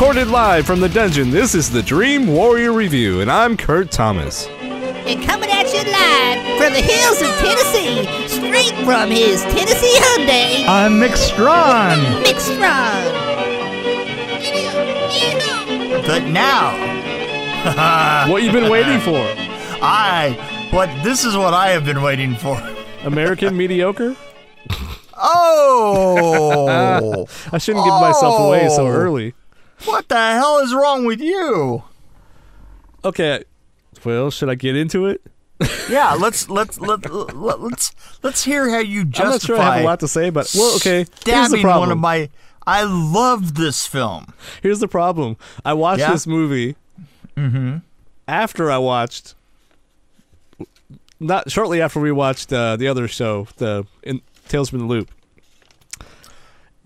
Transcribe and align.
Recorded 0.00 0.28
live 0.28 0.64
from 0.64 0.80
the 0.80 0.88
dungeon, 0.88 1.28
this 1.28 1.54
is 1.54 1.68
the 1.68 1.82
Dream 1.82 2.26
Warrior 2.26 2.72
Review, 2.72 3.20
and 3.20 3.30
I'm 3.30 3.54
Kurt 3.54 3.90
Thomas. 3.90 4.46
And 4.48 5.22
coming 5.22 5.50
at 5.50 5.66
you 5.74 5.82
live 5.92 6.58
from 6.58 6.72
the 6.72 6.80
hills 6.80 7.20
of 7.20 7.28
Tennessee, 7.36 8.06
straight 8.26 8.72
from 8.86 9.10
his 9.10 9.42
Tennessee 9.42 9.94
Hyundai, 10.00 10.64
I'm 10.66 10.92
Mick 10.92 11.14
Strawn. 11.16 11.98
Mick 12.24 12.40
Strong. 12.40 13.12
But 16.06 16.24
now, 16.30 16.72
What 18.32 18.42
you 18.42 18.50
been 18.52 18.70
waiting 18.70 19.00
for? 19.00 19.20
I 19.82 20.34
what 20.70 20.88
this 21.04 21.26
is 21.26 21.36
what 21.36 21.52
I 21.52 21.68
have 21.72 21.84
been 21.84 22.00
waiting 22.00 22.36
for. 22.36 22.58
American 23.04 23.54
mediocre? 23.54 24.16
Oh, 25.14 27.26
I 27.52 27.58
shouldn't 27.58 27.84
give 27.84 28.00
myself 28.00 28.40
away 28.40 28.70
so 28.70 28.86
Oh. 28.86 28.90
early. 28.90 29.34
What 29.84 30.08
the 30.08 30.14
hell 30.16 30.58
is 30.58 30.74
wrong 30.74 31.04
with 31.04 31.20
you? 31.20 31.82
Okay, 33.04 33.44
well, 34.04 34.30
should 34.30 34.48
I 34.48 34.54
get 34.54 34.76
into 34.76 35.06
it? 35.06 35.22
Yeah, 35.90 36.14
let's 36.14 36.48
let's 36.48 36.78
let, 36.80 37.10
let, 37.12 37.60
let's 37.60 37.92
let's 38.22 38.44
hear 38.44 38.70
how 38.70 38.78
you 38.78 39.04
justify 39.04 39.24
I'm 39.24 39.30
not 39.32 39.42
sure 39.42 39.58
I 39.58 39.74
have 39.76 39.82
a 39.82 39.86
lot 39.86 40.00
to 40.00 40.08
say, 40.08 40.30
but 40.30 40.50
well, 40.56 40.76
okay. 40.76 41.04
Here's 41.24 41.50
the 41.50 41.60
problem. 41.60 41.80
one 41.80 41.90
of 41.92 41.98
my. 41.98 42.30
I 42.66 42.84
love 42.84 43.54
this 43.54 43.86
film. 43.86 44.32
Here's 44.62 44.80
the 44.80 44.88
problem. 44.88 45.36
I 45.64 45.72
watched 45.74 46.00
Yeah? 46.00 46.12
this 46.12 46.26
movie 46.26 46.76
after 48.28 48.70
I 48.70 48.78
watched, 48.78 49.34
not 51.18 51.50
shortly 51.50 51.80
after 51.80 52.00
we 52.00 52.12
watched 52.12 52.52
uh, 52.52 52.76
the 52.76 52.86
other 52.88 53.08
show, 53.08 53.48
the 53.56 53.86
in, 54.02 54.20
Tales 54.48 54.70
from 54.70 54.80
the 54.80 54.84
Loop. 54.86 55.10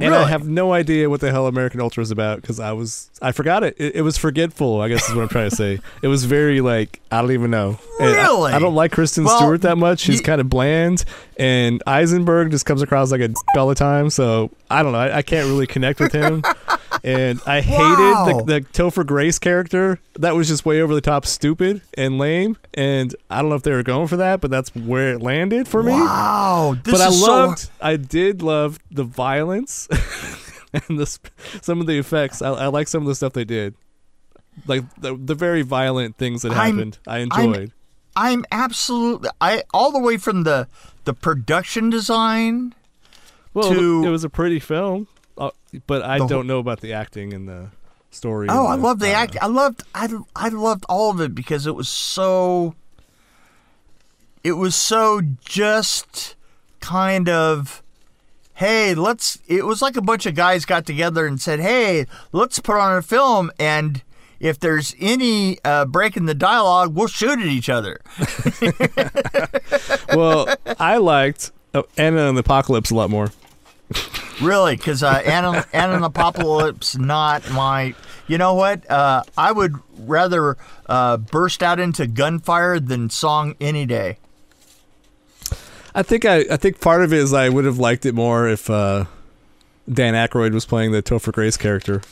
And 0.01 0.13
I 0.15 0.29
have 0.29 0.49
no 0.49 0.73
idea 0.73 1.09
what 1.09 1.21
the 1.21 1.31
hell 1.31 1.47
American 1.47 1.81
Ultra 1.81 2.03
is 2.03 2.11
about 2.11 2.41
because 2.41 2.59
I 2.59 2.73
was 2.73 3.11
I 3.23 3.31
forgot 3.33 3.63
it. 3.63 3.77
it. 3.79 3.95
It 3.97 4.03
was 4.03 4.19
forgetful. 4.19 4.81
I 4.81 4.89
guess 4.89 5.09
is 5.09 5.15
what 5.15 5.23
I'm 5.23 5.29
trying 5.29 5.51
to 5.51 5.55
say. 5.57 5.79
It 6.03 6.09
was 6.09 6.25
very 6.25 6.61
like 6.61 7.01
I 7.13 7.21
don't 7.21 7.31
even 7.31 7.51
know. 7.53 7.79
And 8.01 8.09
I- 8.11 8.23
Really? 8.25 8.53
I, 8.53 8.59
don't 8.59 8.75
like 8.75 8.91
Kristen 8.91 9.23
Well, 9.25 9.39
Stewart 9.39 9.63
that 9.63 9.77
much. 9.79 10.01
She's 10.01 10.19
you- 10.19 10.25
kind 10.25 10.41
of 10.41 10.49
bland, 10.49 11.05
and 11.39 11.81
Eisenberg 11.87 12.51
just 12.51 12.67
comes 12.67 12.83
across 12.83 13.13
like 13.13 13.21
a 13.21 13.29
d- 13.29 13.35
all 13.57 13.69
the 13.69 13.75
time. 13.77 14.11
So 14.11 14.51
I 14.69 14.83
don't 14.83 14.91
know. 14.93 14.99
I, 14.99 15.19
I 15.19 15.23
can't 15.23 15.47
really 15.47 15.67
connect 15.69 16.01
with 16.01 16.13
him. 16.13 16.43
and 17.05 17.41
I 17.47 17.61
hated 17.61 17.81
Wow. 17.81 18.43
the, 18.45 18.45
the 18.55 18.61
Topher 18.63 19.07
Grace 19.07 19.39
character. 19.39 20.01
That 20.19 20.35
was 20.35 20.49
just 20.49 20.65
way 20.65 20.81
over 20.81 20.95
the 20.95 21.01
top, 21.01 21.27
stupid 21.27 21.83
and 21.99 22.19
lame. 22.19 22.57
And 22.73 23.15
I 23.31 23.41
don't 23.43 23.51
know 23.51 23.57
if 23.57 23.63
they 23.63 23.73
were 23.73 23.83
going 23.83 24.09
for 24.09 24.17
that, 24.17 24.41
but 24.41 24.51
that's 24.51 24.75
where 24.75 25.13
it 25.13 25.21
landed 25.23 25.69
for 25.69 25.83
me. 25.83 25.93
Wow, 25.93 26.77
but 26.83 27.01
I 27.01 27.09
is 27.09 27.21
so- 27.21 27.31
loved, 27.31 27.71
I 27.81 27.97
did 27.97 28.43
love 28.43 28.79
the 28.91 29.05
violence 29.05 29.87
and 30.73 30.99
the 30.99 31.19
some 31.63 31.81
of 31.81 31.87
the 31.87 31.99
effects. 31.99 32.41
I, 32.43 32.51
I 32.51 32.67
like 32.69 32.89
some 32.89 33.03
of 33.03 33.09
the 33.09 33.15
stuff 33.15 33.33
they 33.35 33.45
did, 33.45 33.75
like 34.67 34.83
the 35.01 35.15
the 35.17 35.35
very 35.35 35.63
violent 35.63 36.17
things 36.17 36.43
that 36.43 36.53
I'm- 36.53 36.77
happened. 36.77 36.99
I 37.07 37.19
I'm- 37.19 37.31
enjoyed. 37.33 37.73
I'm 38.17 38.45
absolutely 38.53 39.29
I 39.41 39.65
all 39.75 39.91
the 39.91 39.99
way 39.99 40.17
from 40.19 40.45
the 40.45 40.69
the 41.05 41.13
production 41.15 41.91
design. 41.91 42.73
well, 43.53 43.73
to- 43.75 44.05
it 44.05 44.09
was 44.11 44.23
a 44.25 44.31
pretty 44.31 44.61
film, 44.61 45.09
but 45.87 46.03
I 46.03 46.19
don't 46.19 46.47
know 46.47 46.59
about 46.59 46.81
the 46.81 46.93
acting 46.93 47.33
and 47.33 47.49
the 47.49 47.71
story. 48.15 48.49
Oh, 48.51 48.67
I 48.67 48.75
and 48.75 48.83
love 48.83 48.99
the 48.99 49.11
uh, 49.11 49.19
act. 49.19 49.37
I 49.41 49.47
loved 49.47 49.83
I 49.95 50.09
I 50.35 50.49
loved 50.49 50.85
all 50.89 51.11
of 51.11 51.21
it 51.21 51.35
because 51.35 51.67
it 51.67 51.75
was 51.75 51.89
so. 51.89 52.75
It 54.43 54.53
was 54.53 54.77
so 54.77 55.23
just 55.45 56.37
kind 56.81 57.29
of, 57.29 57.83
hey, 58.55 58.95
let's. 58.95 59.39
It 59.47 59.65
was 59.65 59.83
like 59.83 59.97
a 59.97 60.03
bunch 60.03 60.27
of 60.27 60.35
guys 60.35 60.65
got 60.65 60.87
together 60.87 61.27
and 61.27 61.41
said, 61.41 61.61
hey, 61.61 62.07
let's 62.33 62.59
put 62.59 62.77
on 62.77 62.97
a 62.97 63.03
film 63.03 63.51
and. 63.59 64.03
If 64.41 64.59
there's 64.59 64.95
any 65.01 65.59
uh, 65.65 65.87
break 65.87 66.19
in 66.19 66.27
the 66.27 66.35
dialogue, 66.35 66.95
we'll 66.95 67.07
shoot 67.07 67.39
at 67.39 67.47
each 67.47 67.71
other. 67.71 68.01
well, 70.15 70.55
I 70.79 70.99
liked 70.99 71.51
uh, 71.73 71.85
Anna 71.97 72.29
and 72.29 72.37
the 72.37 72.41
Apocalypse 72.41 72.91
a 72.91 72.95
lot 72.95 73.09
more. 73.09 73.31
Really, 74.41 74.77
because 74.77 75.03
uh, 75.03 75.23
Anna, 75.25 75.65
Anna 75.73 75.95
and 75.95 76.03
the 76.03 76.09
Apocalypse 76.09 76.97
not 76.97 77.49
my. 77.53 77.95
You 78.27 78.39
know 78.39 78.55
what? 78.55 78.91
Uh, 78.91 79.23
I 79.37 79.53
would 79.53 79.75
rather 79.99 80.57
uh, 80.87 81.19
burst 81.19 81.63
out 81.63 81.79
into 81.79 82.07
gunfire 82.07 82.81
than 82.81 83.11
song 83.11 83.55
any 83.61 83.87
day. 83.87 84.19
I 85.95 86.03
think 86.03 86.25
I, 86.25 86.39
I 86.51 86.57
think 86.57 86.81
part 86.81 87.05
of 87.05 87.13
it 87.13 87.19
is 87.19 87.33
I 87.33 87.49
would 87.49 87.65
have 87.65 87.79
liked 87.79 88.05
it 88.05 88.15
more 88.15 88.49
if 88.49 88.69
uh, 88.69 89.05
Dan 89.91 90.15
Aykroyd 90.15 90.53
was 90.53 90.65
playing 90.65 90.93
the 90.93 91.03
Topher 91.03 91.33
Grace 91.33 91.57
character. 91.57 92.03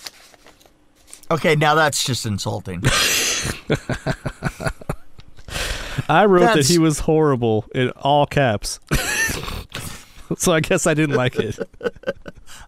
Okay, 1.31 1.57
now 1.57 1.75
that's 1.75 2.05
just 2.05 2.27
insulting. 2.27 2.83
I 6.09 6.25
wrote 6.27 6.55
that 6.55 6.67
he 6.67 6.79
was 6.79 7.01
horrible 7.01 7.67
in 7.75 7.91
all 7.91 8.27
caps. 8.27 8.81
so 10.39 10.53
I 10.53 10.61
guess 10.61 10.87
I 10.87 10.95
didn't 10.95 11.17
like 11.17 11.37
it. 11.37 11.59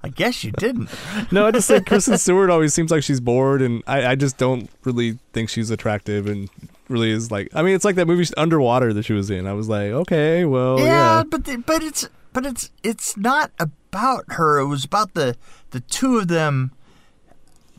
I 0.03 0.09
guess 0.09 0.45
you 0.45 0.53
didn't. 0.53 0.91
No, 1.33 1.47
I 1.47 1.51
just 1.51 1.69
think 1.69 1.87
Kristen 1.89 2.19
Stewart 2.19 2.51
always 2.51 2.75
seems 2.75 2.91
like 2.91 3.03
she's 3.03 3.21
bored, 3.21 3.63
and 3.63 3.83
I, 3.87 4.09
I 4.09 4.15
just 4.15 4.37
don't 4.37 4.69
really 4.85 5.19
think 5.33 5.49
she's 5.49 5.71
attractive, 5.71 6.27
and 6.27 6.49
really 6.89 7.11
is 7.11 7.31
like. 7.31 7.49
I 7.55 7.63
mean, 7.63 7.75
it's 7.75 7.85
like 7.85 7.97
that 7.97 8.07
movie 8.07 8.27
Underwater 8.37 8.93
that 8.93 9.05
she 9.05 9.13
was 9.13 9.31
in. 9.31 9.47
I 9.47 9.53
was 9.53 9.69
like, 9.69 9.91
okay, 9.91 10.45
well, 10.45 10.79
yeah, 10.79 10.87
yeah. 11.19 11.23
but 11.25 11.45
the, 11.45 11.57
but 11.57 11.83
it's 11.83 12.09
but 12.33 12.45
it's 12.45 12.71
it's 12.83 13.17
not 13.17 13.53
about 13.59 14.25
her. 14.33 14.59
It 14.59 14.67
was 14.67 14.85
about 14.85 15.15
the 15.15 15.37
the 15.71 15.81
two 15.81 16.19
of 16.19 16.29
them 16.29 16.73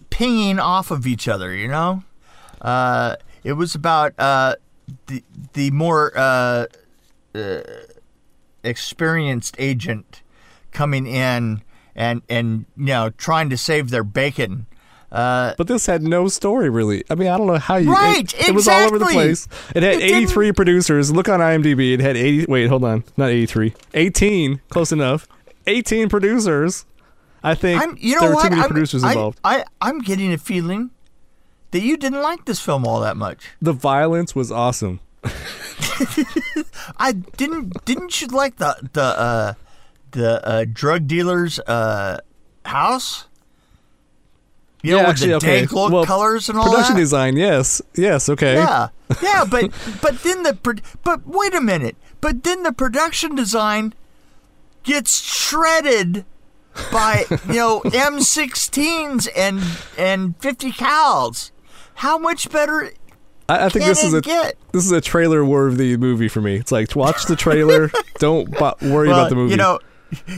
pinging 0.09 0.59
off 0.59 0.91
of 0.91 1.05
each 1.05 1.27
other. 1.27 1.53
You 1.53 1.67
know, 1.67 2.03
uh, 2.61 3.17
it 3.43 3.53
was 3.53 3.75
about 3.75 4.13
uh, 4.17 4.55
the 5.07 5.23
the 5.53 5.71
more 5.71 6.11
uh, 6.15 6.65
uh, 7.35 7.61
experienced 8.65 9.55
agent 9.59 10.21
coming 10.71 11.07
in 11.07 11.61
and 11.95 12.21
and 12.29 12.65
you 12.75 12.85
know 12.85 13.09
trying 13.11 13.49
to 13.49 13.57
save 13.57 13.89
their 13.89 14.03
bacon. 14.03 14.65
Uh, 15.11 15.53
But 15.57 15.67
this 15.67 15.85
had 15.85 16.03
no 16.03 16.27
story 16.27 16.69
really. 16.69 17.03
I 17.09 17.15
mean, 17.15 17.29
I 17.29 17.37
don't 17.37 17.47
know 17.47 17.57
how 17.57 17.77
you. 17.77 17.91
Right, 17.91 18.33
It, 18.33 18.49
it 18.49 18.55
was 18.55 18.67
all 18.67 18.81
over 18.81 18.99
the 18.99 19.05
place. 19.05 19.47
It 19.73 19.81
had 19.83 19.93
It 19.95 19.99
didn't- 19.99 20.23
83 20.23 20.51
producers. 20.51 21.11
Look 21.13 21.29
on 21.29 21.39
IMDb. 21.39 21.93
It 21.93 22.01
had 22.01 22.17
80. 22.17 22.47
Wait, 22.49 22.67
hold 22.67 22.83
on. 22.83 23.05
Not 23.15 23.29
83. 23.29 23.73
18. 23.93 24.59
Close 24.69 24.91
enough. 24.91 25.25
18 25.67 26.09
producers. 26.09 26.85
I 27.43 27.55
think 27.55 27.81
I'm, 27.81 27.95
you 27.99 28.15
know 28.15 28.21
there 28.21 28.29
were 28.29 28.35
what? 28.35 28.43
too 28.45 28.49
many 28.49 28.61
I'm, 28.63 28.67
producers 28.69 29.03
I, 29.05 29.11
involved. 29.13 29.39
I, 29.45 29.63
I'm 29.79 29.99
getting 29.99 30.33
a 30.33 30.37
feeling 30.37 30.89
that 31.71 31.81
you 31.81 31.95
didn't 31.95 32.21
like 32.21 32.43
this 32.45 32.59
film 32.59 32.85
all 32.85 32.99
that 33.01 33.15
much. 33.15 33.51
the 33.61 33.71
violence 33.73 34.35
was 34.35 34.51
awesome. 34.51 34.99
I 36.97 37.13
didn't. 37.13 37.85
Didn't 37.85 38.21
you 38.21 38.27
like 38.27 38.57
the 38.57 38.75
the 38.93 39.01
uh, 39.01 39.53
the 40.11 40.47
uh, 40.47 40.65
drug 40.71 41.07
dealer's 41.07 41.59
uh, 41.59 42.19
house? 42.65 43.27
You 44.83 44.91
know, 44.91 44.97
yeah, 44.97 45.03
with 45.03 45.09
actually, 45.09 45.29
the 45.29 45.35
okay. 45.35 45.59
dank 45.61 45.71
well, 45.71 46.05
colors 46.05 46.47
and 46.47 46.59
all 46.59 46.65
production 46.65 46.95
that. 46.95 47.01
design. 47.01 47.37
Yes, 47.37 47.81
yes, 47.95 48.29
okay. 48.29 48.55
Yeah, 48.55 48.89
yeah, 49.21 49.43
but 49.49 49.71
but 50.01 50.21
then 50.21 50.43
the 50.43 50.53
pro- 50.53 50.75
but 51.03 51.25
wait 51.25 51.55
a 51.55 51.61
minute. 51.61 51.95
But 52.21 52.43
then 52.43 52.63
the 52.63 52.71
production 52.71 53.35
design 53.35 53.93
gets 54.83 55.21
shredded 55.21 56.25
by 56.91 57.25
you 57.47 57.55
know 57.55 57.81
M16s 57.85 59.27
and 59.35 59.61
and 59.97 60.37
50 60.39 60.71
cals. 60.71 61.51
How 61.95 62.17
much 62.17 62.51
better 62.51 62.91
I, 63.47 63.65
I 63.65 63.69
think 63.69 63.85
this 63.85 64.03
is 64.03 64.13
a 64.13 64.21
get? 64.21 64.55
this 64.71 64.85
is 64.85 64.91
a 64.91 65.01
trailer 65.01 65.45
worthy 65.45 65.97
movie 65.97 66.27
for 66.27 66.41
me. 66.41 66.55
It's 66.55 66.71
like 66.71 66.95
watch 66.95 67.25
the 67.25 67.35
trailer. 67.35 67.91
don't 68.19 68.49
bo- 68.51 68.75
worry 68.81 69.09
well, 69.09 69.19
about 69.19 69.29
the 69.29 69.35
movie. 69.35 69.51
You 69.51 69.57
know, 69.57 69.79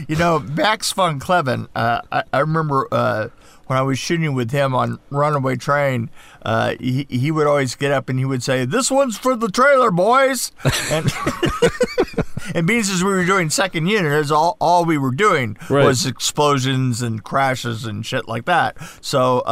you 0.08 0.16
know 0.16 0.40
Max 0.40 0.92
von 0.92 1.18
Cleven. 1.18 1.68
Uh, 1.74 2.00
I, 2.12 2.22
I 2.32 2.38
remember 2.40 2.86
uh, 2.92 3.28
when 3.66 3.78
I 3.78 3.82
was 3.82 3.98
shooting 3.98 4.34
with 4.34 4.50
him 4.50 4.74
on 4.74 4.98
Runaway 5.10 5.56
Train. 5.56 6.10
Uh, 6.42 6.74
he 6.80 7.06
he 7.08 7.30
would 7.30 7.46
always 7.46 7.74
get 7.74 7.92
up 7.92 8.08
and 8.08 8.18
he 8.18 8.24
would 8.24 8.42
say, 8.42 8.64
"This 8.64 8.90
one's 8.90 9.16
for 9.16 9.36
the 9.36 9.48
trailer, 9.48 9.90
boys." 9.90 10.52
And 10.90 11.10
and 12.54 12.66
being 12.66 12.80
as 12.80 13.04
we 13.04 13.10
were 13.10 13.24
doing 13.24 13.50
second 13.50 13.86
unit, 13.88 14.12
is 14.12 14.32
all 14.32 14.56
all 14.60 14.84
we 14.84 14.96
were 14.98 15.10
doing 15.10 15.56
Right. 15.68 15.84
was 15.84 16.06
explosions 16.06 17.02
and 17.02 17.22
crashes 17.22 17.84
and 17.84 18.04
shit 18.04 18.28
like 18.28 18.44
that. 18.46 18.76
So. 19.00 19.42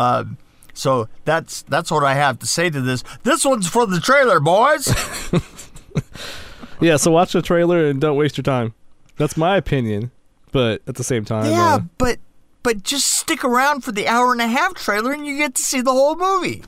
Uh, 0.76 0.78
so 0.78 1.08
that's 1.25 1.62
that's 1.62 1.90
what 1.90 2.05
I 2.05 2.14
have 2.14 2.38
to 2.40 2.46
say 2.46 2.70
to 2.70 2.81
this. 2.81 3.02
This 3.23 3.44
one's 3.44 3.69
for 3.69 3.87
the 3.87 4.00
trailer, 4.00 4.40
boys. 4.40 4.88
yeah. 6.81 6.96
So 6.96 7.11
watch 7.11 7.32
the 7.32 7.43
trailer 7.43 7.87
and 7.87 8.00
don't 8.00 8.17
waste 8.17 8.37
your 8.37 8.43
time. 8.43 8.75
That's 9.17 9.37
my 9.37 9.56
opinion. 9.56 10.11
But 10.52 10.82
at 10.87 10.94
the 10.94 11.05
same 11.05 11.25
time, 11.25 11.50
Yeah, 11.50 11.75
uh, 11.75 11.78
but 11.99 12.19
but 12.62 12.82
just 12.82 13.11
stick 13.11 13.44
around 13.44 13.82
for 13.82 13.93
the 13.93 14.08
hour 14.08 14.32
and 14.32 14.40
a 14.40 14.46
half 14.46 14.75
trailer 14.75 15.12
and 15.12 15.26
you 15.26 15.37
get 15.37 15.55
to 15.56 15.62
see 15.62 15.81
the 15.81 15.93
whole 15.93 16.17
movie. 16.17 16.62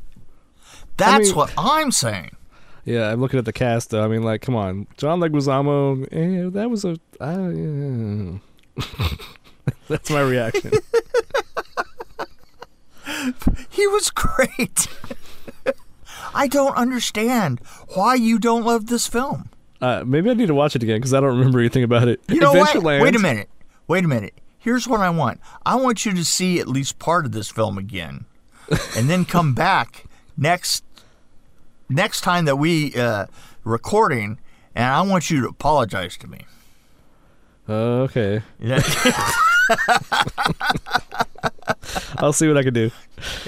That's 0.97 1.29
mean- 1.29 1.37
what 1.37 1.53
I'm 1.57 1.91
saying. 1.91 2.33
Yeah, 2.85 3.13
I'm 3.13 3.21
looking 3.21 3.39
at 3.39 3.45
the 3.45 3.53
cast 3.53 3.91
though. 3.91 4.03
I 4.03 4.09
mean, 4.09 4.23
like, 4.23 4.41
come 4.41 4.57
on, 4.57 4.87
John 4.97 5.21
Leguizamo. 5.21 6.09
Eh, 6.11 6.49
that 6.55 6.71
was 6.71 6.87
a. 6.87 6.97
I, 7.21 7.51
yeah. 7.51 9.09
That's 9.89 10.11
my 10.11 10.23
reaction. 10.23 10.73
He 13.69 13.87
was 13.87 14.11
great. 14.11 14.89
I 16.35 16.47
don't 16.49 16.77
understand 16.77 17.61
why 17.95 18.15
you 18.15 18.39
don't 18.39 18.65
love 18.65 18.87
this 18.87 19.07
film. 19.07 19.51
Uh, 19.81 20.03
maybe 20.05 20.29
I 20.31 20.35
need 20.35 20.47
to 20.49 20.55
watch 20.55 20.75
it 20.77 20.83
again 20.83 20.97
because 20.99 21.15
I 21.15 21.21
don't 21.21 21.39
remember 21.39 21.61
anything 21.61 21.85
about 21.85 22.09
it. 22.09 22.21
You 22.29 22.41
know 22.41 22.53
what? 22.53 22.83
Wait 22.83 23.15
a 23.15 23.19
minute. 23.19 23.49
Wait 23.87 24.05
a 24.05 24.09
minute. 24.09 24.35
Here's 24.59 24.89
what 24.89 25.01
I 25.01 25.11
want. 25.11 25.41
I 25.65 25.77
want 25.77 26.05
you 26.05 26.13
to 26.13 26.25
see 26.25 26.59
at 26.59 26.69
least 26.69 26.99
part 26.99 27.25
of 27.25 27.33
this 27.33 27.49
film 27.51 27.79
again, 27.79 28.25
and 28.97 29.09
then 29.09 29.25
come 29.25 29.55
back 29.55 30.05
next 30.37 30.85
next 31.89 32.21
time 32.23 32.45
that 32.47 32.57
we 32.57 32.95
uh, 32.95 33.27
recording, 33.65 34.39
and 34.75 34.85
I 34.85 35.01
want 35.03 35.31
you 35.31 35.41
to 35.43 35.49
apologize 35.49 36.17
to 36.19 36.27
me. 36.27 36.45
Uh, 37.69 38.03
okay, 38.03 38.43
Yeah. 38.59 38.83
I'll 42.17 42.33
see 42.33 42.49
what 42.49 42.57
I 42.57 42.63
can 42.63 42.75
do. 42.75 42.91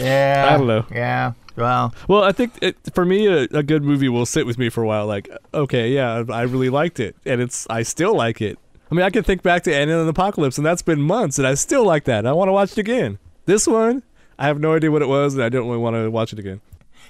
Yeah. 0.00 0.47
I 0.49 0.56
don't 0.58 0.67
know. 0.67 0.85
Yeah. 0.91 1.32
Well, 1.56 1.94
Well, 2.08 2.23
I 2.25 2.32
think 2.32 2.52
it, 2.62 2.76
for 2.94 3.05
me, 3.05 3.26
a, 3.26 3.43
a 3.52 3.62
good 3.62 3.82
movie 3.82 4.08
will 4.08 4.25
sit 4.26 4.47
with 4.47 4.56
me 4.58 4.69
for 4.70 4.82
a 4.82 4.87
while. 4.87 5.06
Like, 5.06 5.29
okay, 5.52 5.91
yeah, 5.91 6.25
I 6.31 6.43
really 6.43 6.70
liked 6.70 7.00
it, 7.00 7.17
and 7.26 7.41
it's 7.41 7.67
I 7.69 7.82
still 7.82 8.14
like 8.17 8.41
it. 8.41 8.58
I 8.91 8.94
mean, 8.94 9.05
I 9.05 9.11
can 9.11 9.23
think 9.23 9.43
back 9.43 9.62
to 9.64 9.75
Anna 9.75 9.99
and 9.99 10.06
the 10.06 10.11
Apocalypse, 10.11 10.56
and 10.58 10.67
that's 10.67 10.82
been 10.82 11.00
months, 11.00 11.38
and 11.38 11.47
I 11.47 11.55
still 11.55 11.85
like 11.85 12.05
that. 12.05 12.26
I 12.26 12.32
want 12.32 12.49
to 12.49 12.52
watch 12.52 12.73
it 12.73 12.79
again. 12.79 13.19
This 13.47 13.67
one, 13.67 14.02
I 14.38 14.47
have 14.47 14.58
no 14.58 14.75
idea 14.75 14.91
what 14.91 15.02
it 15.02 15.08
was, 15.08 15.35
and 15.35 15.43
I 15.44 15.49
don't 15.49 15.67
really 15.67 15.79
want 15.79 15.97
to 15.97 16.11
watch 16.11 16.32
it 16.32 16.38
again. 16.38 16.61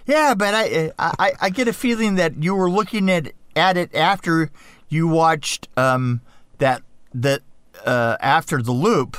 yeah, 0.06 0.34
but 0.34 0.52
I, 0.54 0.90
I 0.98 1.32
I 1.40 1.50
get 1.50 1.68
a 1.68 1.72
feeling 1.72 2.16
that 2.16 2.42
you 2.42 2.54
were 2.54 2.70
looking 2.70 3.08
at 3.10 3.32
at 3.54 3.76
it 3.76 3.94
after 3.94 4.50
you 4.88 5.06
watched 5.06 5.68
um 5.76 6.20
that 6.58 6.82
that 7.14 7.42
uh 7.86 8.16
after 8.20 8.60
the 8.62 8.72
loop, 8.72 9.16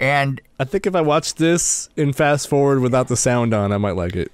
and 0.00 0.40
I 0.58 0.64
think 0.64 0.86
if 0.86 0.96
I 0.96 1.02
watch 1.02 1.34
this 1.34 1.90
in 1.94 2.14
fast 2.14 2.48
forward 2.48 2.80
without 2.80 3.08
the 3.08 3.16
sound 3.16 3.52
on, 3.52 3.70
I 3.70 3.76
might 3.76 3.96
like 3.96 4.16
it. 4.16 4.32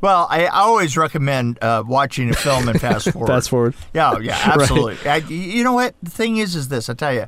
Well, 0.00 0.28
I, 0.30 0.46
always 0.46 0.96
recommend 0.96 1.58
uh, 1.62 1.82
watching 1.84 2.30
a 2.30 2.34
film 2.34 2.68
in 2.68 2.78
fast 2.78 3.10
forward. 3.12 3.28
Fast 3.28 3.50
forward. 3.50 3.74
Yeah, 3.92 4.18
yeah, 4.18 4.38
absolutely. 4.54 5.08
I, 5.08 5.16
you 5.16 5.64
know 5.64 5.72
what? 5.72 5.94
The 6.02 6.10
thing 6.10 6.36
is, 6.36 6.54
is 6.54 6.68
this? 6.68 6.88
I 6.88 6.94
tell 6.94 7.12
you, 7.12 7.26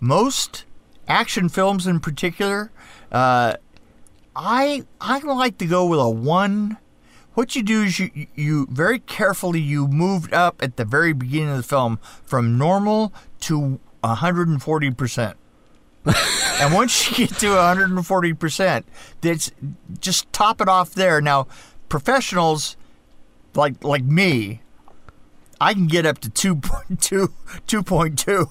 most 0.00 0.64
action 1.06 1.48
films 1.48 1.86
in 1.86 2.00
particular, 2.00 2.70
uh, 3.12 3.56
I 4.34 4.84
I 5.00 5.18
like 5.18 5.58
to 5.58 5.66
go 5.66 5.84
with 5.86 6.00
a 6.00 6.08
one. 6.08 6.78
What 7.34 7.56
you 7.56 7.62
do 7.62 7.82
is 7.82 7.98
you 7.98 8.10
you 8.34 8.66
very 8.70 9.00
carefully 9.00 9.60
you 9.60 9.88
moved 9.88 10.32
up 10.32 10.62
at 10.62 10.76
the 10.76 10.84
very 10.84 11.12
beginning 11.12 11.50
of 11.50 11.56
the 11.56 11.62
film 11.62 11.98
from 12.24 12.56
normal 12.56 13.12
to 13.40 13.80
140 14.00 14.90
percent. 14.92 15.36
and 16.60 16.72
once 16.74 17.10
you 17.10 17.26
get 17.26 17.36
to 17.40 17.48
140 17.50 18.32
percent, 18.34 18.86
that's 19.20 19.50
just 20.00 20.32
top 20.32 20.60
it 20.60 20.68
off 20.68 20.94
there. 20.94 21.20
Now, 21.20 21.46
professionals 21.88 22.76
like 23.54 23.82
like 23.82 24.04
me, 24.04 24.60
I 25.60 25.74
can 25.74 25.86
get 25.86 26.06
up 26.06 26.18
to 26.20 26.30
2.2, 26.30 27.32
2.2. 27.66 28.50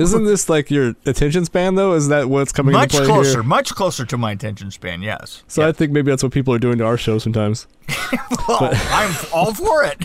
Isn't 0.00 0.24
this 0.24 0.48
like 0.48 0.70
your 0.70 0.94
attention 1.04 1.44
span 1.44 1.74
though? 1.74 1.92
Is 1.92 2.08
that 2.08 2.30
what's 2.30 2.52
coming 2.52 2.72
Much 2.72 2.92
closer, 2.92 3.30
here? 3.32 3.42
much 3.42 3.74
closer 3.74 4.06
to 4.06 4.16
my 4.16 4.32
attention 4.32 4.70
span. 4.70 5.02
Yes. 5.02 5.42
So 5.46 5.68
I 5.68 5.72
think 5.72 5.92
maybe 5.92 6.10
that's 6.10 6.22
what 6.22 6.32
people 6.32 6.54
are 6.54 6.58
doing 6.58 6.78
to 6.78 6.84
our 6.86 6.96
show 6.96 7.18
sometimes. 7.18 7.66
Well, 8.46 8.58
I'm 8.72 9.14
all 9.32 9.54
for 9.54 9.84
it. 9.84 10.04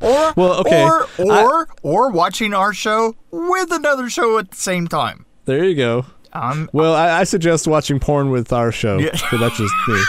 or 0.00 0.32
Well, 0.36 0.60
okay, 0.60 0.82
or 0.84 1.06
I- 1.18 1.42
or 1.44 1.68
or 1.82 2.10
watching 2.10 2.54
our 2.54 2.72
show 2.72 3.16
with 3.32 3.72
another 3.72 4.08
show 4.08 4.38
at 4.38 4.50
the 4.52 4.56
same 4.56 4.86
time. 4.86 5.26
There 5.44 5.64
you 5.64 5.74
go. 5.74 6.06
I'm 6.32 6.68
Well, 6.72 6.94
I, 6.94 7.20
I 7.20 7.24
suggest 7.24 7.66
watching 7.68 8.00
porn 8.00 8.30
with 8.30 8.52
our 8.52 8.72
show, 8.72 8.98
Yeah. 8.98 9.16
but 9.30 9.38
that's 9.38 9.56
just 9.56 9.74
me. 9.88 10.02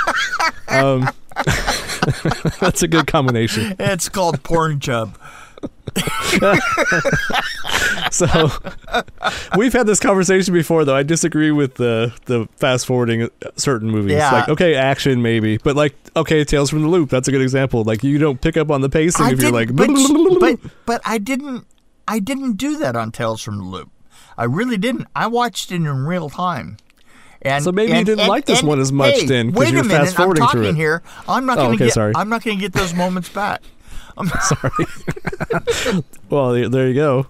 Um, 0.69 1.09
that's 2.59 2.81
a 2.81 2.87
good 2.87 3.05
combination. 3.07 3.75
it's 3.79 4.09
called 4.09 4.41
porn 4.43 4.79
chub. 4.79 5.17
So 8.11 8.49
we've 9.57 9.73
had 9.73 9.87
this 9.87 9.99
conversation 9.99 10.53
before, 10.53 10.85
though. 10.85 10.95
I 10.95 11.03
disagree 11.03 11.51
with 11.51 11.75
the 11.75 12.13
the 12.25 12.47
fast 12.55 12.85
forwarding 12.85 13.29
certain 13.57 13.89
movies. 13.89 14.13
Yeah. 14.13 14.31
Like, 14.31 14.49
okay, 14.49 14.75
action 14.75 15.21
maybe, 15.21 15.57
but 15.57 15.75
like, 15.75 15.95
okay, 16.15 16.43
Tales 16.45 16.69
from 16.69 16.81
the 16.83 16.87
Loop. 16.87 17.09
That's 17.09 17.27
a 17.27 17.31
good 17.31 17.41
example. 17.41 17.83
Like, 17.83 18.03
you 18.03 18.17
don't 18.17 18.39
pick 18.39 18.55
up 18.57 18.71
on 18.71 18.81
the 18.81 18.89
pacing 18.89 19.25
I 19.25 19.31
if 19.31 19.41
you're 19.41 19.51
like, 19.51 19.75
but, 19.75 19.89
but 20.39 20.59
but 20.85 21.01
I 21.03 21.17
didn't 21.17 21.65
I 22.07 22.19
didn't 22.19 22.53
do 22.53 22.77
that 22.77 22.95
on 22.95 23.11
Tales 23.11 23.41
from 23.41 23.57
the 23.57 23.63
Loop. 23.63 23.91
I 24.37 24.43
really 24.45 24.77
didn't. 24.77 25.07
I 25.15 25.27
watched 25.27 25.71
it 25.71 25.75
in 25.75 25.87
real 26.05 26.29
time. 26.29 26.77
And, 27.41 27.63
So 27.63 27.71
maybe 27.71 27.91
you 27.95 28.03
didn't 28.03 28.21
and- 28.21 28.29
like 28.29 28.45
this 28.45 28.59
and- 28.59 28.67
one 28.67 28.79
as 28.79 28.91
much 28.91 29.13
hey, 29.13 29.25
then, 29.27 29.51
'cause 29.51 29.59
Wait 29.59 29.73
you're 29.73 29.83
fast-forwarding 29.83 30.43
I'm 30.43 30.49
through 30.49 30.61
talking 30.63 30.75
it. 30.75 30.79
here. 30.79 31.03
I'm 31.27 31.45
not 31.45 31.57
Oh, 31.59 31.65
going 31.65 31.77
to 31.77 31.83
okay, 31.83 31.85
get. 31.89 31.93
sorry. 31.93 32.13
I'm 32.15 32.27
not 32.29 32.43
going 32.43 32.57
to 32.57 32.61
get 32.61 32.73
those 32.73 32.93
moments 32.93 33.29
back. 33.29 33.61
I'm 34.17 34.27
Sorry. 34.41 36.03
Well, 36.29 36.53
there 36.53 36.69
there 36.69 36.87
you 36.87 36.93
go. 36.95 37.27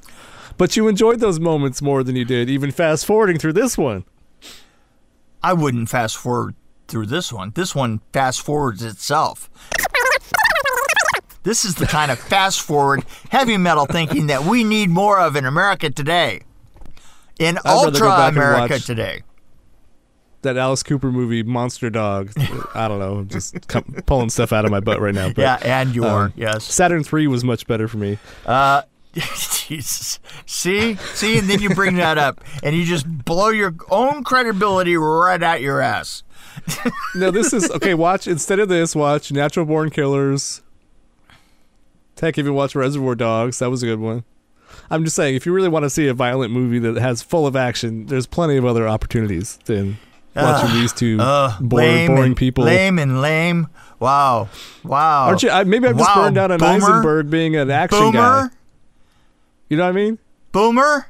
But 0.57 0.77
you 0.77 0.87
enjoyed 0.87 1.19
those 1.19 1.37
moments 1.39 1.81
more 1.81 2.01
than 2.03 2.15
you 2.15 2.23
did 2.23 2.49
even 2.49 2.71
fast 2.71 3.05
forwarding 3.05 3.37
through 3.39 3.53
this 3.53 3.77
one. 3.77 4.05
I 5.43 5.51
wouldn't 5.53 5.89
fast 5.89 6.15
forward 6.15 6.55
through 6.87 7.07
this 7.07 7.33
one. 7.33 7.51
This 7.55 7.75
one 7.75 7.99
fast 8.13 8.41
forwards 8.41 8.81
itself. 8.83 9.49
This 11.43 11.63
is 11.65 11.75
the 11.75 11.85
kind 11.85 12.09
of 12.09 12.17
fast 12.17 12.61
forward 12.61 13.03
heavy 13.29 13.57
metal 13.57 13.85
thinking 13.85 14.27
that 14.27 14.45
we 14.45 14.63
need 14.63 14.89
more 14.89 15.19
of 15.19 15.35
in 15.35 15.45
America 15.45 15.89
today. 15.91 16.41
In 17.39 17.55
go 17.55 17.61
ultra 17.65 18.07
America 18.27 18.73
watch- 18.73 18.85
today. 18.85 19.23
That 20.41 20.57
Alice 20.57 20.83
Cooper 20.83 21.11
movie, 21.11 21.41
Monster 21.41 21.89
Dog. 21.89 22.31
I 22.75 22.87
don't 22.87 22.99
know, 22.99 23.15
I'm 23.17 23.27
just 23.27 23.67
com- 23.67 23.95
pulling 24.05 24.29
stuff 24.29 24.53
out 24.53 24.63
of 24.63 24.69
my 24.69 24.79
butt 24.79 25.01
right 25.01 25.13
now. 25.15 25.29
But 25.29 25.41
yeah, 25.41 25.81
and 25.81 25.95
your 25.95 26.25
um, 26.25 26.33
yes. 26.35 26.63
Saturn 26.65 27.03
Three 27.03 27.25
was 27.25 27.43
much 27.43 27.65
better 27.65 27.87
for 27.87 27.97
me. 27.97 28.19
Uh, 28.45 28.83
Jesus. 29.15 30.19
See, 30.45 30.95
see, 31.15 31.39
and 31.39 31.49
then 31.49 31.61
you 31.61 31.71
bring 31.73 31.95
that 31.95 32.19
up, 32.19 32.41
and 32.61 32.75
you 32.75 32.85
just 32.85 33.07
blow 33.25 33.49
your 33.49 33.73
own 33.89 34.23
credibility 34.23 34.95
right 34.97 35.41
out 35.41 35.61
your 35.61 35.81
ass. 35.81 36.21
No, 37.15 37.31
this 37.31 37.53
is 37.53 37.71
okay. 37.71 37.93
Watch 37.93 38.27
instead 38.27 38.59
of 38.59 38.69
this, 38.69 38.95
watch 38.95 39.31
Natural 39.31 39.65
Born 39.65 39.89
Killers. 39.89 40.61
Heck, 42.19 42.37
even 42.37 42.53
watch 42.53 42.75
Reservoir 42.75 43.15
Dogs. 43.15 43.59
That 43.59 43.69
was 43.71 43.83
a 43.83 43.85
good 43.87 43.99
one. 43.99 44.23
I'm 44.89 45.03
just 45.03 45.15
saying, 45.15 45.35
if 45.35 45.45
you 45.45 45.53
really 45.53 45.69
want 45.69 45.83
to 45.83 45.89
see 45.89 46.07
a 46.07 46.13
violent 46.13 46.51
movie 46.51 46.79
that 46.79 46.95
has 46.97 47.21
full 47.21 47.47
of 47.47 47.55
action, 47.55 48.05
there's 48.07 48.27
plenty 48.27 48.57
of 48.57 48.65
other 48.65 48.87
opportunities 48.87 49.57
than 49.65 49.97
watching 50.35 50.71
these 50.73 50.93
two 50.93 51.17
Uh, 51.19 51.55
boring, 51.59 52.07
boring 52.07 52.23
and, 52.27 52.37
people. 52.37 52.63
Lame 52.65 52.99
and 52.99 53.21
lame. 53.21 53.67
Wow, 53.99 54.49
wow. 54.83 55.27
Aren't 55.27 55.43
you? 55.43 55.49
I, 55.49 55.63
maybe 55.63 55.87
I've 55.87 55.97
just 55.97 56.09
Wow, 56.09 56.23
burned 56.23 56.37
out 56.37 56.51
on 56.51 56.59
boomer. 56.59 56.71
Eisenberg 56.71 57.29
being 57.29 57.55
an 57.55 57.71
action 57.71 58.11
guy. 58.11 58.47
You 59.69 59.77
know 59.77 59.83
what 59.83 59.89
I 59.89 59.93
mean? 59.93 60.19
boomer. 60.51 61.07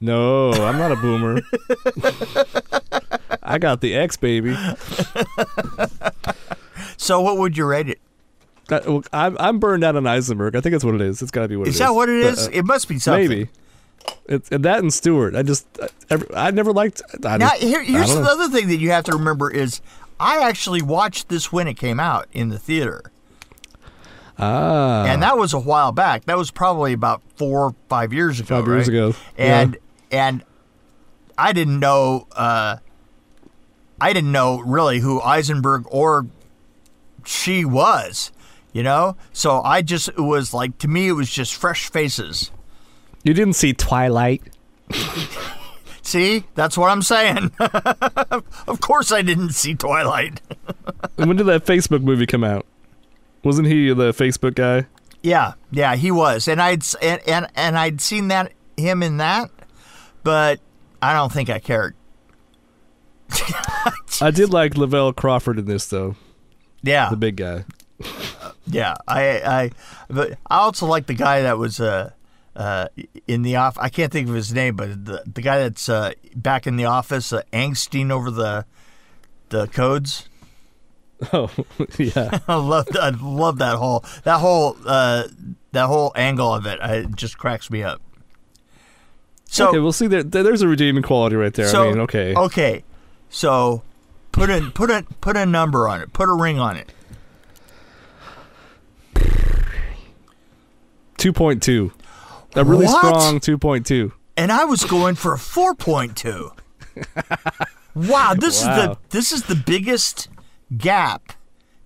No, 0.00 0.50
I'm 0.52 0.78
not 0.78 0.92
a 0.92 0.96
boomer. 0.96 1.40
I 3.42 3.58
got 3.58 3.80
the 3.82 3.94
X 3.94 4.16
baby. 4.16 4.56
So, 6.96 7.20
what 7.20 7.38
would 7.38 7.56
you 7.56 7.64
rate 7.64 7.88
it? 7.88 7.98
That- 8.70 9.08
I'm, 9.12 9.36
I'm 9.38 9.58
burned 9.58 9.84
out 9.84 9.96
on 9.96 10.06
Eisenberg. 10.06 10.56
I 10.56 10.60
think 10.60 10.72
that's 10.72 10.84
what 10.84 10.94
it 10.94 11.00
is. 11.02 11.20
It's 11.22 11.30
got 11.30 11.42
to 11.42 11.48
be 11.48 11.56
what 11.56 11.68
Is 11.68 11.74
it 11.74 11.76
is. 11.76 11.78
that 11.80 11.90
what 11.94 12.08
it 12.08 12.16
is? 12.16 12.46
But, 12.48 12.54
uh, 12.54 12.58
it 12.58 12.64
must 12.64 12.88
be 12.88 12.98
something. 12.98 13.28
maybe. 13.28 13.48
It's 14.26 14.50
and 14.50 14.64
that 14.64 14.78
and 14.78 14.92
Stewart. 14.92 15.34
I 15.36 15.42
just 15.42 15.66
I, 15.80 15.88
every- 16.08 16.34
I 16.34 16.50
never 16.50 16.72
liked. 16.72 17.02
I 17.24 17.36
Now, 17.36 17.50
just, 17.50 17.62
here, 17.62 17.82
here's 17.82 18.08
don't 18.14 18.24
the 18.24 18.30
other 18.30 18.48
thing 18.48 18.68
that 18.68 18.78
you 18.78 18.90
have 18.90 19.04
to 19.04 19.12
remember 19.12 19.50
is 19.50 19.80
I 20.18 20.38
actually 20.38 20.80
watched 20.82 21.28
this 21.28 21.52
when 21.52 21.68
it 21.68 21.74
came 21.74 22.00
out 22.00 22.26
in 22.32 22.48
the 22.48 22.58
theater, 22.58 23.10
Ah, 24.38 25.04
and 25.04 25.22
that 25.22 25.36
was 25.36 25.52
a 25.52 25.58
while 25.58 25.92
back. 25.92 26.24
That 26.24 26.38
was 26.38 26.50
probably 26.50 26.92
about 26.94 27.20
four, 27.36 27.74
five 27.88 28.12
years 28.12 28.40
ago. 28.40 28.58
five 28.58 28.66
years 28.66 28.88
right? 28.88 28.94
ago. 28.94 29.14
and 29.36 29.76
and 30.10 30.44
I 31.36 31.52
didn't 31.52 31.78
know 31.78 32.26
uh, 32.32 32.76
I 34.00 34.12
didn't 34.14 34.32
know 34.32 34.60
really 34.60 35.00
who 35.00 35.20
Eisenberg 35.20 35.84
or 35.90 36.26
she 37.26 37.66
was, 37.66 38.32
you 38.72 38.82
know. 38.82 39.16
So 39.32 39.62
I 39.62 39.82
just 39.82 40.08
it 40.08 40.18
was 40.20 40.52
like 40.54 40.78
to 40.78 40.88
me 40.88 41.08
it 41.08 41.12
was 41.12 41.30
just 41.30 41.54
fresh 41.54 41.90
faces. 41.90 42.50
you 43.22 43.34
didn't 43.34 43.54
see 43.54 43.72
Twilight. 43.72 44.42
See, 46.02 46.44
that's 46.54 46.76
what 46.78 46.90
I'm 46.90 47.02
saying. 47.02 47.52
of 47.60 48.80
course, 48.80 49.12
I 49.12 49.22
didn't 49.22 49.50
see 49.50 49.74
Twilight. 49.74 50.40
And 51.18 51.26
when 51.28 51.36
did 51.36 51.44
that 51.46 51.66
Facebook 51.66 52.02
movie 52.02 52.26
come 52.26 52.42
out? 52.42 52.66
Wasn't 53.44 53.68
he 53.68 53.92
the 53.92 54.12
Facebook 54.12 54.54
guy? 54.54 54.86
Yeah, 55.22 55.52
yeah, 55.70 55.96
he 55.96 56.10
was, 56.10 56.48
and 56.48 56.60
I'd 56.60 56.82
and 57.02 57.20
and, 57.28 57.46
and 57.54 57.78
I'd 57.78 58.00
seen 58.00 58.28
that 58.28 58.52
him 58.76 59.02
in 59.02 59.18
that, 59.18 59.50
but 60.24 60.60
I 61.02 61.12
don't 61.12 61.30
think 61.30 61.50
I 61.50 61.58
cared. 61.58 61.94
I 64.20 64.30
did 64.30 64.50
like 64.52 64.74
Lavell 64.74 65.14
Crawford 65.14 65.58
in 65.58 65.66
this 65.66 65.86
though, 65.86 66.16
Yeah, 66.82 67.10
the 67.10 67.16
big 67.16 67.36
guy. 67.36 67.64
Yeah, 68.72 68.94
I, 69.06 69.40
I, 69.40 69.70
but 70.08 70.38
I 70.48 70.58
also 70.58 70.86
like 70.86 71.06
the 71.06 71.14
guy 71.14 71.42
that 71.42 71.58
was 71.58 71.80
uh, 71.80 72.10
uh, 72.56 72.88
in 73.26 73.42
the 73.42 73.56
off. 73.56 73.78
I 73.78 73.88
can't 73.88 74.12
think 74.12 74.28
of 74.28 74.34
his 74.34 74.52
name, 74.52 74.76
but 74.76 75.04
the 75.04 75.22
the 75.26 75.42
guy 75.42 75.58
that's 75.58 75.88
uh, 75.88 76.12
back 76.34 76.66
in 76.66 76.76
the 76.76 76.84
office, 76.84 77.32
uh, 77.32 77.42
angsting 77.52 78.10
over 78.10 78.30
the 78.30 78.64
the 79.48 79.66
codes. 79.68 80.26
Oh, 81.34 81.50
yeah. 81.98 82.38
I 82.48 82.54
love 82.54 82.88
I 82.94 83.10
love 83.10 83.58
that 83.58 83.76
whole 83.76 84.02
that 84.24 84.38
whole 84.38 84.74
uh, 84.86 85.24
that 85.72 85.86
whole 85.86 86.12
angle 86.16 86.54
of 86.54 86.64
it. 86.64 86.78
It 86.82 87.14
just 87.14 87.36
cracks 87.36 87.70
me 87.70 87.82
up. 87.82 88.00
So 89.44 89.68
okay, 89.68 89.80
we'll 89.80 89.92
see. 89.92 90.06
There, 90.06 90.22
there's 90.22 90.62
a 90.62 90.68
redeeming 90.68 91.02
quality 91.02 91.36
right 91.36 91.52
there. 91.52 91.68
so 91.68 91.88
I 91.88 91.90
mean, 91.90 92.00
okay. 92.00 92.34
okay. 92.34 92.84
So 93.28 93.82
put 94.32 94.48
a 94.48 94.70
put 94.72 94.90
a 94.90 95.04
put 95.20 95.36
a 95.36 95.44
number 95.44 95.88
on 95.88 96.00
it. 96.00 96.10
Put 96.14 96.30
a 96.30 96.32
ring 96.32 96.58
on 96.58 96.78
it. 96.78 96.90
2.2. 101.20 101.92
A 102.56 102.64
really 102.64 102.86
What? 102.86 102.98
strong 102.98 103.38
2.2. 103.40 104.12
and 104.36 104.50
I 104.50 104.64
was 104.64 104.84
going 104.84 105.14
for 105.14 105.34
a 105.34 105.38
4.2. 105.38 106.50
wow, 107.94 108.34
this 108.36 108.60
is 108.60 108.66
the 108.66 108.96
this 109.10 109.30
is 109.32 109.44
the 109.44 109.54
biggest 109.54 110.28
gap 110.76 111.32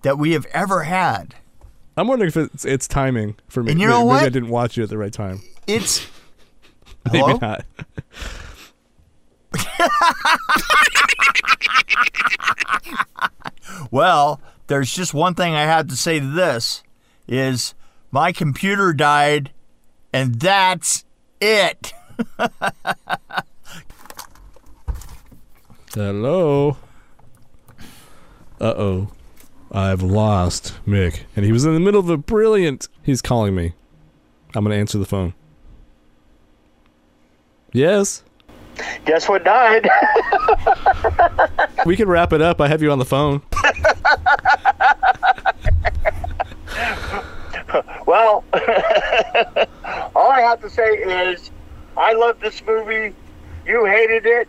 that 0.01 0.17
we 0.17 0.31
have 0.31 0.45
ever 0.47 0.83
had. 0.83 1.35
I'm 1.97 2.07
wondering 2.07 2.29
if 2.29 2.37
it's, 2.37 2.65
it's 2.65 2.87
timing 2.87 3.35
for 3.47 3.63
me. 3.63 3.71
And 3.71 3.79
you 3.81 3.87
Maybe- 3.87 3.99
know 3.99 4.07
maybe 4.11 4.25
I 4.25 4.29
didn't 4.29 4.49
watch 4.49 4.75
you 4.77 4.83
at 4.83 4.89
the 4.89 4.97
right 4.97 5.13
time. 5.13 5.41
It's 5.67 6.05
Maybe 7.11 7.19
Hello? 7.19 7.37
not. 7.41 7.65
well, 13.91 14.41
there's 14.67 14.93
just 14.93 15.13
one 15.13 15.35
thing 15.35 15.53
I 15.53 15.63
have 15.63 15.87
to 15.87 15.95
say 15.95 16.19
to 16.19 16.25
this 16.27 16.83
is 17.27 17.73
my 18.11 18.31
computer 18.31 18.93
died 18.93 19.51
and 20.13 20.35
that's 20.35 21.05
it. 21.41 21.93
Hello. 25.93 26.77
Uh 28.59 28.73
oh. 28.77 29.07
I've 29.71 30.01
lost 30.01 30.73
Mick. 30.87 31.23
And 31.35 31.45
he 31.45 31.51
was 31.51 31.65
in 31.65 31.73
the 31.73 31.79
middle 31.79 31.99
of 31.99 32.09
a 32.09 32.17
brilliant. 32.17 32.87
He's 33.03 33.21
calling 33.21 33.55
me. 33.55 33.73
I'm 34.55 34.63
going 34.63 34.73
to 34.73 34.79
answer 34.79 34.97
the 34.97 35.05
phone. 35.05 35.33
Yes? 37.73 38.23
Guess 39.05 39.27
what 39.27 39.43
died? 39.43 39.89
We 41.85 41.95
can 41.95 42.07
wrap 42.07 42.33
it 42.33 42.41
up. 42.41 42.59
I 42.61 42.67
have 42.67 42.81
you 42.81 42.91
on 42.91 42.97
the 42.97 43.05
phone. 43.05 43.43
all 50.15 50.31
I 50.31 50.41
have 50.41 50.61
to 50.61 50.69
say 50.69 50.83
is 50.83 51.51
I 51.97 52.13
love 52.13 52.39
this 52.39 52.61
movie. 52.65 53.13
You 53.65 53.85
hated 53.85 54.25
it. 54.25 54.47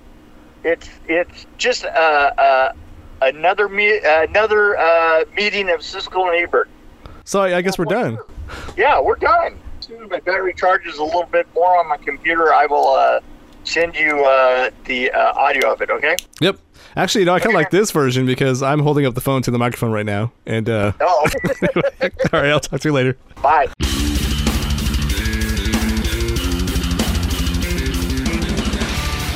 It's 0.65 0.89
it's 1.07 1.47
just 1.59 1.85
uh, 1.85 1.89
uh, 1.89 2.73
another 3.23 3.69
me- 3.69 4.01
another 4.05 4.77
uh, 4.77 5.25
meeting 5.35 5.71
of 5.71 5.81
Siskel 5.81 6.29
and 6.29 6.43
Ebert. 6.43 6.69
So 7.25 7.41
I, 7.43 7.59
I 7.59 7.61
guess 7.63 7.79
we're 7.79 7.85
done. 7.87 8.19
Yeah, 8.77 9.01
we're 9.01 9.17
done. 9.17 9.59
As 9.79 9.87
soon 9.87 10.03
as 10.05 10.11
my 10.11 10.21
battery 10.21 10.55
charges 10.55 10.99
a 10.99 11.05
little 11.05 11.25
bit 11.25 11.47
more 11.55 11.79
on 11.79 11.89
my 11.89 11.97
computer, 11.97 12.53
I 12.53 12.67
will 12.67 12.89
uh, 12.89 13.21
send 13.65 13.97
you 13.97 14.25
uh, 14.25 14.71
the 14.85 15.11
uh, 15.11 15.33
audio 15.35 15.73
of 15.73 15.83
it. 15.83 15.91
Okay? 15.91 16.17
Yep. 16.41 16.59
Actually, 16.97 17.21
you 17.23 17.27
know, 17.27 17.35
I 17.35 17.41
kind 17.41 17.55
of 17.55 17.59
like 17.61 17.71
this 17.71 17.91
version 17.91 18.25
because 18.25 18.63
I'm 18.63 18.81
holding 18.81 19.05
up 19.05 19.15
the 19.15 19.21
phone 19.21 19.43
to 19.43 19.51
the 19.51 19.59
microphone 19.59 19.91
right 19.93 20.07
now. 20.07 20.33
And, 20.47 20.69
uh, 20.69 20.93
Oh, 21.01 21.29
all 22.03 22.11
right, 22.33 22.51
I'll 22.51 22.61
talk 22.61 22.81
to 22.81 22.89
you 22.89 22.95
later. 22.95 23.19
bye. 23.43 23.67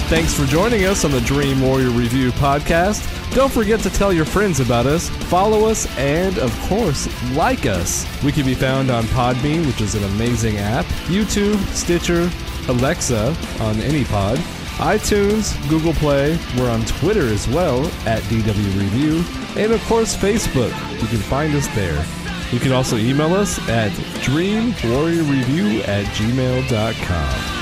Thanks 0.08 0.34
for 0.34 0.44
joining 0.46 0.84
us 0.86 1.04
on 1.04 1.12
the 1.12 1.20
Dream 1.20 1.60
Warrior 1.60 1.90
Review 1.90 2.32
podcast. 2.32 3.06
Don't 3.32 3.52
forget 3.52 3.78
to 3.80 3.90
tell 3.90 4.12
your 4.12 4.24
friends 4.24 4.58
about 4.58 4.86
us, 4.86 5.08
follow 5.30 5.66
us, 5.68 5.86
and 5.96 6.36
of 6.38 6.52
course, 6.62 7.08
like 7.36 7.64
us. 7.64 8.04
We 8.24 8.32
can 8.32 8.44
be 8.44 8.54
found 8.54 8.90
on 8.90 9.04
Podbean, 9.04 9.64
which 9.66 9.80
is 9.80 9.94
an 9.94 10.02
amazing 10.16 10.56
app, 10.58 10.84
YouTube, 11.06 11.58
Stitcher, 11.72 12.28
Alexa 12.68 13.36
on 13.60 13.78
any 13.80 14.04
pod, 14.04 14.38
iTunes, 14.80 15.56
Google 15.68 15.92
Play. 15.94 16.38
We're 16.56 16.70
on 16.70 16.84
Twitter 16.86 17.26
as 17.28 17.46
well 17.48 17.84
at 18.06 18.22
DW 18.24 18.78
Review, 18.78 19.22
and 19.56 19.72
of 19.72 19.82
course, 19.84 20.16
Facebook. 20.16 20.72
You 21.00 21.06
can 21.08 21.18
find 21.18 21.54
us 21.54 21.66
there. 21.74 22.04
You 22.50 22.58
can 22.58 22.72
also 22.72 22.96
email 22.96 23.34
us 23.34 23.58
at 23.68 23.92
dreamwarriorreview 24.22 25.86
at 25.86 26.06
gmail.com. 26.06 27.60